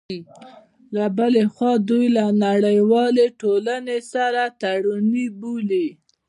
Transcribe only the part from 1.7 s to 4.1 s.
دوی له نړیوالې ټولنې